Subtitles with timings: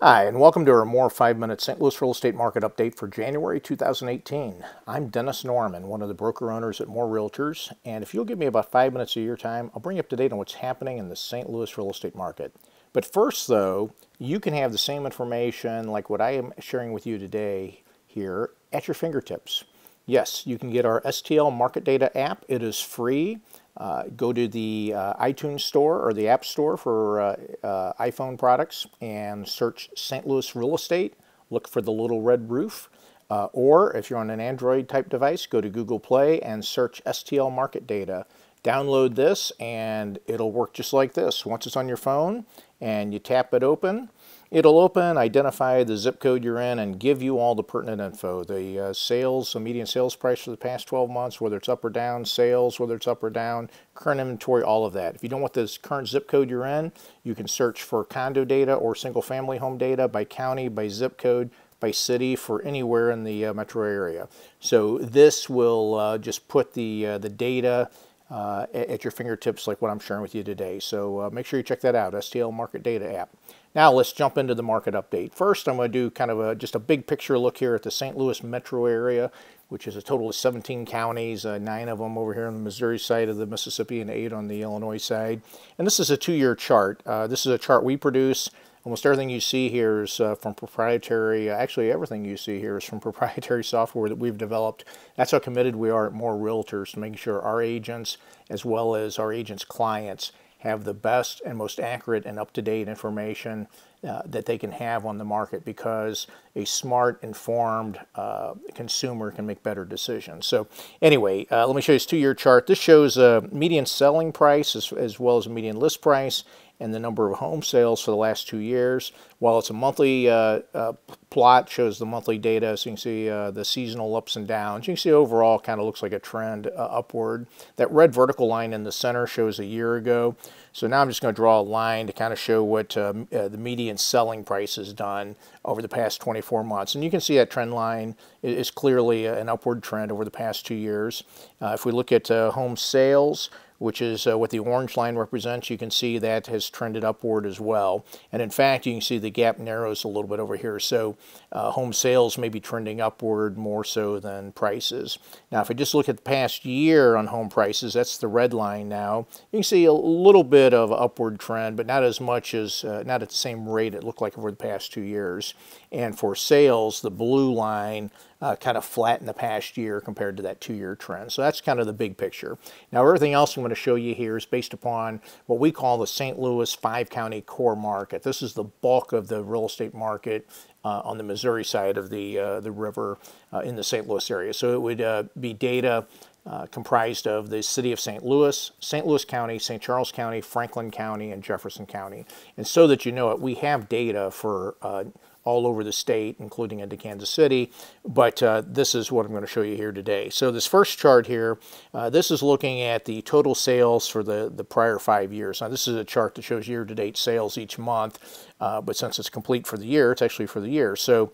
[0.00, 1.80] Hi, and welcome to our more five minute St.
[1.80, 4.64] Louis real estate market update for January 2018.
[4.88, 8.36] I'm Dennis Norman, one of the broker owners at More Realtors, and if you'll give
[8.36, 10.54] me about five minutes of your time, I'll bring you up to date on what's
[10.54, 11.48] happening in the St.
[11.48, 12.56] Louis real estate market.
[12.92, 17.06] But first, though, you can have the same information like what I am sharing with
[17.06, 19.62] you today here at your fingertips.
[20.06, 22.44] Yes, you can get our STL Market Data app.
[22.46, 23.38] It is free.
[23.76, 28.38] Uh, go to the uh, iTunes store or the App Store for uh, uh, iPhone
[28.38, 30.26] products and search St.
[30.26, 31.14] Louis Real Estate.
[31.50, 32.88] Look for the little red roof.
[33.30, 37.02] Uh, or if you're on an Android type device, go to Google Play and search
[37.04, 38.26] STL Market Data.
[38.62, 41.44] Download this and it'll work just like this.
[41.44, 42.44] Once it's on your phone
[42.80, 44.10] and you tap it open,
[44.54, 48.44] It'll open, identify the zip code you're in, and give you all the pertinent info.
[48.44, 51.84] The uh, sales, the median sales price for the past 12 months, whether it's up
[51.84, 55.16] or down, sales, whether it's up or down, current inventory, all of that.
[55.16, 56.92] If you don't want this current zip code you're in,
[57.24, 61.18] you can search for condo data or single family home data by county, by zip
[61.18, 61.50] code,
[61.80, 64.28] by city for anywhere in the uh, metro area.
[64.60, 67.90] So this will uh, just put the, uh, the data
[68.30, 70.80] uh, at your fingertips like what I'm sharing with you today.
[70.80, 73.30] So uh, make sure you check that out, STL Market Data app.
[73.74, 75.34] Now let's jump into the market update.
[75.34, 77.82] First, I'm going to do kind of a, just a big picture look here at
[77.82, 78.16] the St.
[78.16, 79.32] Louis metro area,
[79.68, 82.60] which is a total of 17 counties, uh, nine of them over here on the
[82.60, 85.42] Missouri side of the Mississippi and eight on the Illinois side.
[85.76, 87.02] And this is a two-year chart.
[87.04, 88.48] Uh, this is a chart we produce.
[88.84, 92.76] Almost everything you see here is uh, from proprietary, uh, actually everything you see here
[92.76, 94.84] is from proprietary software that we've developed.
[95.16, 98.18] That's how committed we are at More Realtors to making sure our agents,
[98.50, 103.68] as well as our agents' clients, have the best and most accurate and up-to-date information
[104.06, 109.46] uh, that they can have on the market because a smart, informed uh, consumer can
[109.46, 110.46] make better decisions.
[110.46, 110.66] So
[111.02, 112.66] anyway, uh, let me show you this two-year chart.
[112.66, 116.44] This shows a median selling price as, as well as a median list price
[116.80, 119.12] and the number of home sales for the last two years.
[119.38, 120.94] While it's a monthly uh, uh,
[121.30, 124.86] plot, shows the monthly data, so you can see uh, the seasonal ups and downs.
[124.86, 127.46] You can see overall kind of looks like a trend uh, upward.
[127.76, 130.36] That red vertical line in the center shows a year ago.
[130.72, 133.28] So now I'm just going to draw a line to kind of show what um,
[133.32, 136.96] uh, the median selling price has done over the past 24 months.
[136.96, 140.66] And you can see that trend line is clearly an upward trend over the past
[140.66, 141.22] two years.
[141.62, 143.50] Uh, if we look at home sales,
[143.84, 147.44] which is uh, what the orange line represents, you can see that has trended upward
[147.44, 148.02] as well.
[148.32, 150.80] And in fact, you can see the gap narrows a little bit over here.
[150.80, 151.18] So
[151.52, 155.18] uh, home sales may be trending upward more so than prices.
[155.52, 158.54] Now, if I just look at the past year on home prices, that's the red
[158.54, 162.54] line now, you can see a little bit of upward trend, but not as much
[162.54, 165.52] as, uh, not at the same rate it looked like over the past two years.
[165.92, 168.10] And for sales, the blue line
[168.44, 171.32] uh, kind of flat in the past year compared to that two-year trend.
[171.32, 172.58] So that's kind of the big picture.
[172.92, 175.96] Now everything else I'm going to show you here is based upon what we call
[175.96, 176.38] the St.
[176.38, 178.22] Louis five-county core market.
[178.22, 180.46] This is the bulk of the real estate market
[180.84, 183.16] uh, on the Missouri side of the, uh, the river
[183.50, 184.06] uh, in the St.
[184.06, 184.52] Louis area.
[184.52, 186.04] So it would uh, be data
[186.46, 188.22] uh, comprised of the city of St.
[188.22, 189.06] Louis, St.
[189.06, 189.80] Louis County, St.
[189.80, 192.26] Charles County, Franklin County, and Jefferson County.
[192.56, 195.04] And so that you know it, we have data for uh,
[195.44, 197.70] all over the state, including into Kansas City,
[198.04, 200.30] but uh, this is what I'm going to show you here today.
[200.30, 201.58] So this first chart here,
[201.92, 205.60] uh, this is looking at the total sales for the, the prior five years.
[205.60, 209.28] Now this is a chart that shows year-to-date sales each month, uh, but since it's
[209.28, 210.96] complete for the year, it's actually for the year.
[210.96, 211.32] So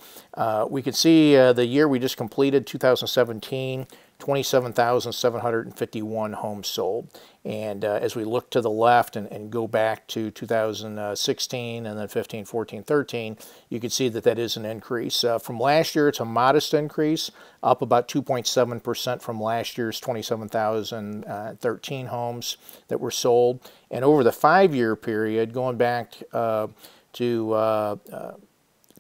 [0.69, 3.87] we can see the year we just completed, 2017,
[4.21, 7.09] 27,751 homes sold.
[7.45, 11.99] And uh, as we look to the left and, and, go back to 2016 and
[11.99, 13.39] then 15, 14, 13,
[13.71, 15.25] you can see that that is an increase.
[15.25, 17.31] Uh, from last year, it's a modest increase,
[17.63, 23.71] up about 2.7% from last year's 27,013 homes that were sold.
[23.91, 26.67] And over the five-year period, going back uh,
[27.15, 28.33] to uh, uh,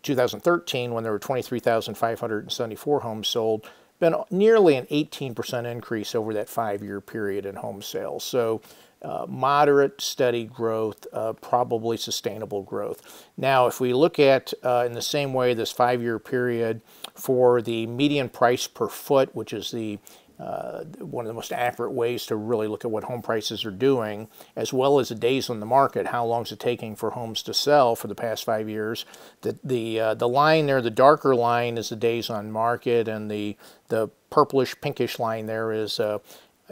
[0.02, 3.68] 2013 when there were 23,574 homes sold,
[4.00, 8.24] been nearly an 18% increase over that five-year period in home sales.
[8.24, 8.60] So
[9.02, 13.28] uh, moderate, steady growth, uh, probably sustainable growth.
[13.36, 16.82] Now, if we look at, uh, in the same way, this five-year period
[17.14, 19.98] for the median price per foot, which is the
[20.40, 23.70] uh, one of the most accurate ways to really look at what home prices are
[23.70, 24.26] doing,
[24.56, 26.06] as well as the days on the market.
[26.06, 29.04] How long is it taking for homes to sell for the past five years?
[29.42, 33.30] The the uh, the line there, the darker line, is the days on market, and
[33.30, 33.56] the
[33.88, 36.00] the purplish pinkish line there is.
[36.00, 36.18] Uh,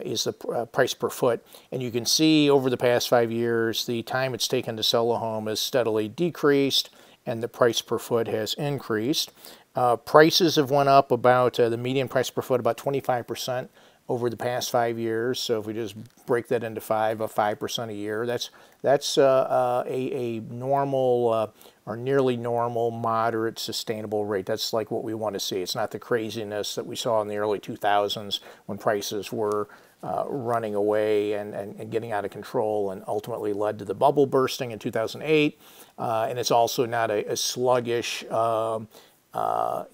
[0.00, 1.44] is the uh, price per foot.
[1.72, 5.10] And you can see over the past five years, the time it's taken to sell
[5.10, 6.88] a home has steadily decreased
[7.28, 9.32] and the price per foot has increased.
[9.78, 13.68] Uh, prices have went up about, uh, the median price per foot about 25%
[14.08, 15.38] over the past five years.
[15.38, 15.94] So if we just
[16.26, 18.50] break that into five, a five percent a year, that's
[18.82, 21.46] that's uh, uh, a, a normal uh,
[21.86, 24.46] or nearly normal, moderate, sustainable rate.
[24.46, 25.60] That's like what we want to see.
[25.60, 29.68] It's not the craziness that we saw in the early 2000s when prices were
[30.02, 33.94] uh, running away and, and, and, getting out of control and ultimately led to the
[33.94, 35.58] bubble bursting in 2008.
[35.98, 38.86] Uh, and it's also not a, a sluggish um,
[39.34, 39.84] uh,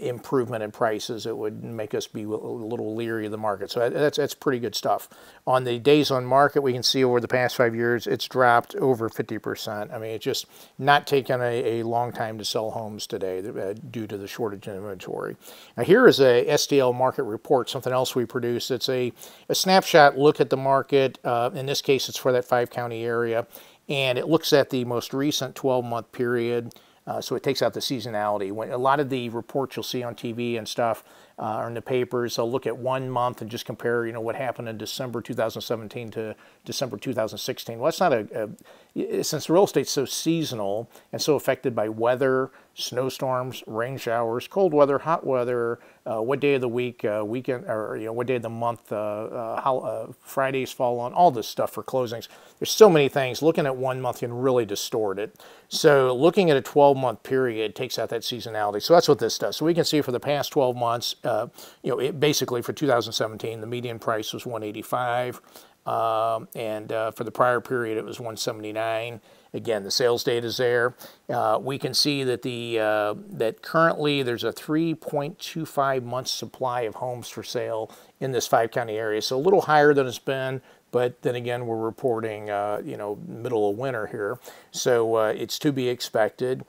[0.00, 3.70] improvement in prices, it would make us be a little leery of the market.
[3.70, 5.08] So that's, that's pretty good stuff.
[5.46, 8.74] On the days on market, we can see over the past five years, it's dropped
[8.74, 9.94] over 50%.
[9.94, 10.46] I mean, it's just
[10.78, 14.66] not taken a, a long time to sell homes today uh, due to the shortage
[14.66, 15.36] in inventory.
[15.76, 18.70] Now here is a STL market report, something else we produce.
[18.72, 19.12] It's a,
[19.48, 21.18] a snapshot look at the market.
[21.22, 23.46] Uh, in this case, it's for that five county area.
[23.88, 26.72] And it looks at the most recent 12 month period.
[27.06, 28.52] Uh, so it takes out the seasonality.
[28.52, 31.02] When a lot of the reports you'll see on TV and stuff
[31.38, 34.20] uh, or in the papers, they'll look at one month and just compare, you know,
[34.20, 37.78] what happened in December 2017 to December 2016.
[37.78, 38.50] Well, that's not a,
[38.94, 44.72] a since real estate's so seasonal and so affected by weather, snowstorms, rain showers, cold
[44.72, 48.26] weather, hot weather, uh, what day of the week, uh, weekend, or you know, what
[48.26, 51.82] day of the month, uh, uh how uh, Fridays fall on, all this stuff for
[51.82, 52.28] closings.
[52.58, 53.42] There's so many things.
[53.42, 55.40] Looking at one month can really distort it.
[55.68, 58.82] So looking at a 12-month period takes out that seasonality.
[58.82, 59.56] So that's what this does.
[59.56, 61.48] So we can see for the past 12 months, uh,
[61.82, 65.40] you know, it, basically for 2017, the median price was 185.
[65.86, 69.20] Um, and uh, for the prior period, it was 179.
[69.54, 70.94] Again, the sales data is there.
[71.28, 76.94] Uh, we can see that the uh, that currently there's a 3.25 months supply of
[76.96, 77.90] homes for sale
[78.20, 79.20] in this five county area.
[79.20, 83.18] So a little higher than it's been, but then again, we're reporting uh, you know
[83.26, 84.38] middle of winter here,
[84.70, 86.64] so uh, it's to be expected.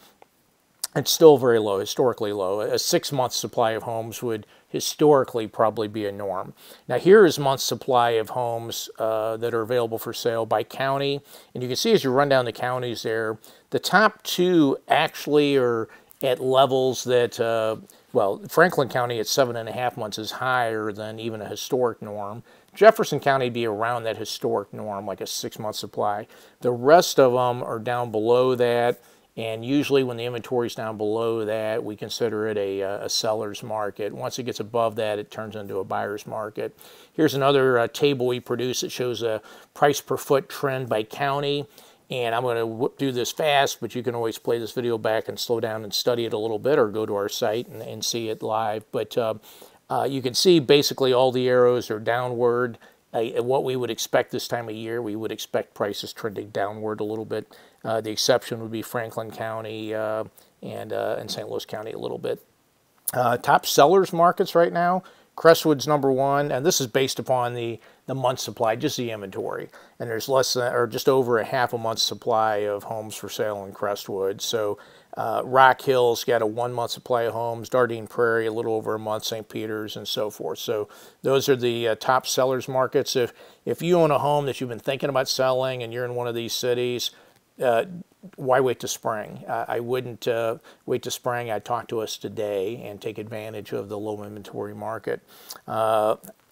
[0.96, 2.62] It's still very low, historically low.
[2.62, 6.54] A six month supply of homes would historically probably be a norm.
[6.88, 11.22] Now here is month supply of homes uh, that are available for sale by county.
[11.54, 13.38] And you can see as you run down the counties there,
[13.72, 15.90] the top two actually are
[16.24, 17.76] at levels that, uh,
[18.14, 22.02] well, Franklin County at seven and a half months is higher than even a historic
[22.02, 22.44] norm.
[22.74, 26.28] Jefferson County be around that historic norm, like a six month supply.
[26.62, 29.02] The rest of them are down below that.
[29.36, 33.64] And usually when the inventory is down below that, we consider it a, a, seller's
[33.64, 34.14] market.
[34.14, 36.78] Once it gets above that, it turns into a buyer's market.
[37.14, 39.42] Here's another uh, table we produce that shows a
[39.74, 41.66] price per foot trend by county.
[42.12, 45.28] And I'm going to do this fast, but you can always play this video back
[45.28, 47.82] and slow down and study it a little bit or go to our site and,
[47.82, 48.86] and see it live.
[48.92, 49.36] But uh,
[49.90, 52.78] uh, you can see basically all the arrows are downward.
[53.14, 57.00] Uh, what we would expect this time of year, we would expect prices trending downward
[57.00, 57.48] a little bit.
[57.84, 60.24] Uh, the exception would be Franklin County uh,
[60.62, 61.50] and, uh, and St.
[61.50, 62.42] Louis County a little bit.
[63.42, 65.04] Top sellers markets right now,
[65.36, 69.70] Crestwood's number one, and this is based upon the, the month supply, just the inventory.
[70.00, 73.30] And there's less than, or just over a half a month's supply of homes for
[73.30, 74.42] sale in Crestwood.
[74.42, 74.78] So
[75.18, 78.96] uh, Rock Hill's got a one month supply of homes, Dardenne Prairie a little over
[78.96, 79.48] a month, St.
[79.48, 80.60] Peter's, and so forth.
[80.60, 80.88] So
[81.24, 83.16] those are the uh, top sellers markets.
[83.16, 83.34] If,
[83.66, 86.28] if you own a home that you've been thinking about selling and you're in one
[86.28, 87.12] of these cities,
[87.62, 87.86] uh,
[88.36, 89.44] why wait to spring?
[89.48, 91.52] Uh, I wouldn't uh, wait to spring.
[91.52, 95.22] I'd talk to us today and take advantage of the low inventory market.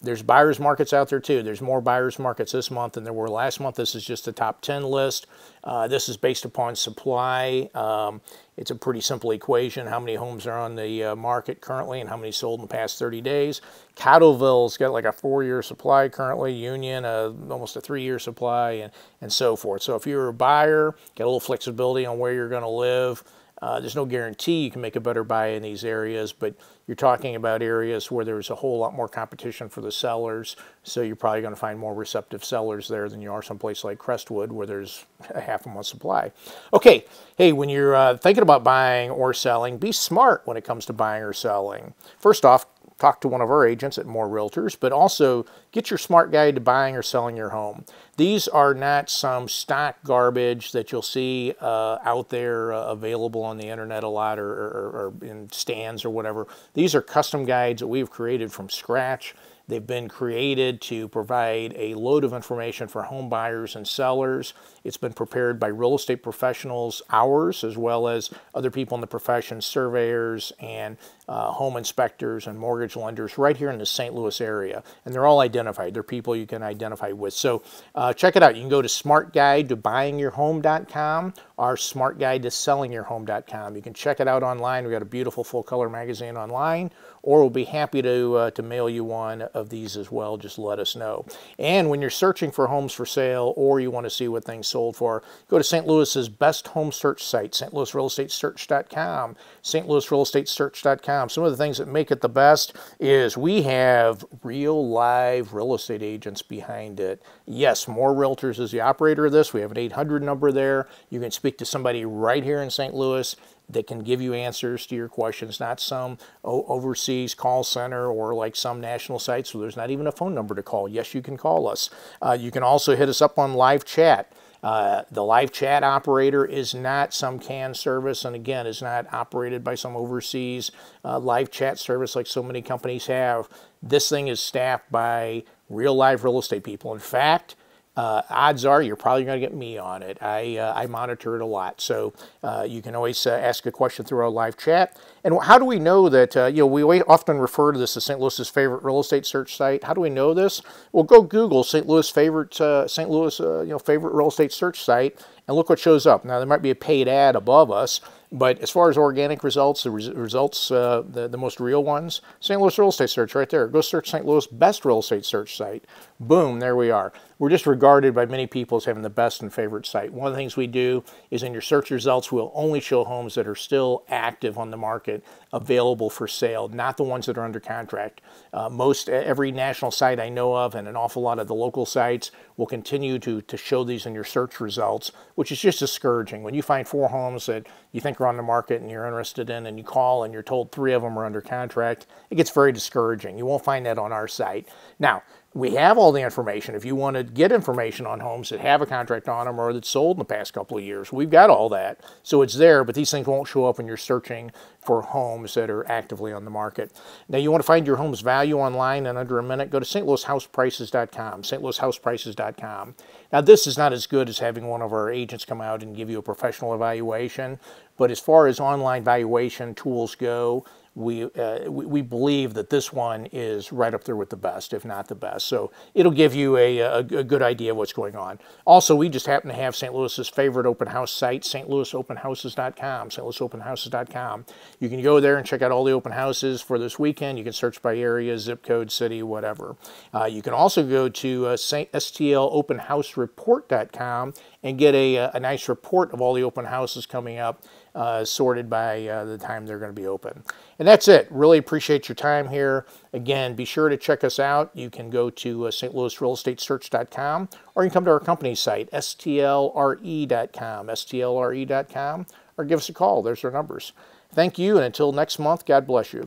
[0.02, 1.44] There's buyer's markets out there too.
[1.44, 3.76] There's more buyer's markets this month than there were last month.
[3.76, 5.28] This is just a top 10 list.
[5.62, 7.70] Uh, this is based upon supply.
[7.72, 8.20] Um,
[8.56, 9.86] it's a pretty simple equation.
[9.86, 12.72] How many homes are on the uh, market currently and how many sold in the
[12.72, 13.60] past 30 days.
[13.96, 16.52] Cottleville's got like a four-year supply currently.
[16.52, 19.82] Union, uh, almost a three-year supply and, and so forth.
[19.82, 23.22] So if you're a buyer, get a little flexibility on where you're going to live.
[23.62, 26.54] Uh, there's no guarantee you can make a better buy in these areas, but
[26.88, 31.00] you're talking about areas where there's a whole lot more competition for the sellers, so
[31.00, 34.50] you're probably going to find more receptive sellers there than you are someplace like Crestwood
[34.50, 36.32] where there's a half a month supply.
[36.74, 37.04] Okay,
[37.38, 40.92] hey, when you're uh, thinking about buying or selling, be smart when it comes to
[40.92, 41.94] buying or selling.
[42.18, 42.66] First off,
[43.02, 46.54] talk to one of our agents at More Realtors, but also get your smart guide
[46.54, 47.84] to buying or selling your home.
[48.16, 53.56] These are not some stock garbage that you'll see uh, out there uh, available on
[53.56, 56.46] the internet a lot or, or, or in stands or whatever.
[56.74, 59.34] These are custom guides that we've created from scratch.
[59.68, 64.54] They've been created to provide a load of information for home buyers and sellers.
[64.84, 69.06] It's been prepared by real estate professionals, ours, as well as other people in the
[69.06, 70.96] profession, surveyors and
[71.28, 74.12] uh, home inspectors and mortgage lenders right here in the St.
[74.14, 74.82] Louis area.
[75.04, 75.94] And they're all identified.
[75.94, 77.34] They're people you can identify with.
[77.34, 77.62] So
[77.94, 78.56] uh, check it out.
[78.56, 83.76] You can go to smartguidetobuyingyourhome.com or smartguidetosellingyourhome.com.
[83.76, 84.82] You can check it out online.
[84.84, 86.90] We've got a beautiful full color magazine online,
[87.22, 90.58] or we'll be happy to, uh, to mail you one of these as well, just
[90.58, 91.24] let us know.
[91.58, 94.66] And when you're searching for homes for sale or you want to see what things
[94.66, 95.86] sold for, go to St.
[95.86, 101.11] Louis's best home search site, stlouisrealestatesearch.com, stlouisrealestatesearch.com.
[101.28, 105.74] Some of the things that make it the best is we have real live real
[105.74, 107.22] estate agents behind it.
[107.46, 109.52] Yes, More Realtors is the operator of this.
[109.52, 110.88] We have an 800 number there.
[111.10, 112.94] You can speak to somebody right here in St.
[112.94, 113.36] Louis
[113.68, 118.56] that can give you answers to your questions, not some overseas call center or like
[118.56, 120.88] some national sites where there's not even a phone number to call.
[120.88, 121.90] Yes, you can call us.
[122.20, 124.32] Uh, you can also hit us up on live chat.
[124.62, 129.64] Uh, the live chat operator is not some CAN service, and again, is not operated
[129.64, 130.70] by some overseas
[131.04, 133.48] uh, live chat service like so many companies have.
[133.82, 136.92] This thing is staffed by real live real estate people.
[136.92, 137.56] In fact,
[137.96, 140.18] uh, odds are you're probably going to get me on it.
[140.22, 141.80] I, uh, I monitor it a lot.
[141.80, 144.96] So uh, you can always uh, ask a question through our live chat.
[145.24, 148.04] And how do we know that, uh, you know, we often refer to this as
[148.04, 148.18] St.
[148.18, 149.84] Louis's favorite real estate search site.
[149.84, 150.62] How do we know this?
[150.92, 151.86] Well, go Google St.
[151.86, 153.10] Louis favorite, uh, St.
[153.10, 155.18] Louis, you know, favorite real estate search site
[155.48, 156.24] and look what shows up.
[156.24, 159.82] Now, there might be a paid ad above us, but as far as organic results,
[159.82, 162.60] the res results, uh, the, the most real ones, St.
[162.60, 163.66] Louis Real Estate Search right there.
[163.66, 164.24] Go search St.
[164.24, 165.84] Louis best real estate search site.
[166.20, 167.12] Boom, there we are.
[167.42, 170.12] We're just regarded by many people as having the best and favorite site.
[170.12, 173.34] One of the things we do is in your search results, we'll only show homes
[173.34, 177.44] that are still active on the market, available for sale, not the ones that are
[177.44, 178.20] under contract.
[178.52, 181.84] Uh, most, every national site I know of and an awful lot of the local
[181.84, 186.44] sites will continue to, to show these in your search results, which is just discouraging.
[186.44, 189.50] When you find four homes that you think are on the market and you're interested
[189.50, 192.50] in and you call and you're told three of them are under contract, it gets
[192.50, 193.36] very discouraging.
[193.36, 194.68] You won't find that on our site.
[195.00, 196.74] Now, we have all the information.
[196.74, 199.72] If you want to get information on homes that have a contract on them or
[199.74, 202.00] that sold in the past couple of years, we've got all that.
[202.22, 205.68] So it's there, but these things won't show up when you're searching for homes that
[205.68, 206.90] are actively on the market.
[207.28, 209.84] Now, you want to find your home's value online in under a minute, go to
[209.84, 212.94] stlouishouseprices.com, stlouishouseprices.com.
[213.32, 215.94] Now, this is not as good as having one of our agents come out and
[215.94, 217.58] give you a professional evaluation,
[217.98, 220.64] but as far as online valuation tools go,
[220.94, 224.84] we, uh, we, believe that this one is right up there with the best, if
[224.84, 225.46] not the best.
[225.46, 228.38] So it'll give you a, a, a, good idea of what's going on.
[228.66, 229.94] Also, we just happen to have St.
[229.94, 234.44] Louis's favorite open house site, stlouisopenhouses.com, stlouisopenhouses.com.
[234.80, 237.38] You can go there and check out all the open houses for this weekend.
[237.38, 239.76] You can search by area, zip code, city, whatever.
[240.12, 246.20] Uh, you can also go to uh, stlopenhousereport.com and get a, a nice report of
[246.20, 250.00] all the open houses coming up uh, sorted by uh, the time they're going to
[250.00, 250.42] be open.
[250.78, 251.28] And that's it.
[251.30, 252.86] Really appreciate your time here.
[253.12, 254.70] Again, be sure to check us out.
[254.74, 260.86] You can go to uh, stlouisrealestatesearch.com or you can come to our company site, stlre.com,
[260.86, 263.22] stlre.com, or give us a call.
[263.22, 263.92] There's our numbers.
[264.34, 266.20] Thank you, and until next month, God bless you.